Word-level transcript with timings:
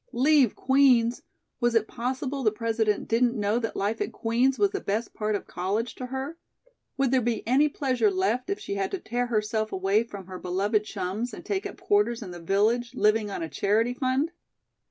Leave 0.13 0.55
Queen's! 0.55 1.21
Was 1.59 1.75
it 1.75 1.87
possible 1.87 2.41
the 2.41 2.49
President 2.51 3.07
didn't 3.07 3.39
know 3.39 3.59
that 3.59 3.75
life 3.75 4.01
at 4.01 4.11
Queen's 4.11 4.57
was 4.57 4.71
the 4.71 4.79
best 4.81 5.13
part 5.13 5.35
of 5.35 5.45
college 5.45 5.93
to 5.93 6.07
her? 6.07 6.39
Would 6.97 7.11
there 7.11 7.21
be 7.21 7.47
any 7.47 7.69
pleasure 7.69 8.09
left 8.09 8.49
if 8.49 8.59
she 8.59 8.73
had 8.73 8.89
to 8.89 8.97
tear 8.99 9.27
herself 9.27 9.71
away 9.71 10.01
from 10.01 10.25
her 10.25 10.39
beloved 10.39 10.85
chums 10.85 11.35
and 11.35 11.45
take 11.45 11.67
up 11.67 11.79
quarters 11.79 12.23
in 12.23 12.31
the 12.31 12.41
village, 12.41 12.95
living 12.95 13.29
on 13.29 13.43
a 13.43 13.47
charity 13.47 13.93
fund? 13.93 14.31